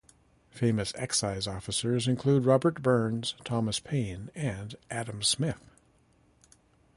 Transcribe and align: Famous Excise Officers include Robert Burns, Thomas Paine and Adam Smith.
Famous 0.49 0.93
Excise 0.95 1.45
Officers 1.45 2.07
include 2.07 2.43
Robert 2.43 2.81
Burns, 2.81 3.35
Thomas 3.43 3.79
Paine 3.79 4.31
and 4.33 4.75
Adam 4.89 5.21
Smith. 5.21 5.61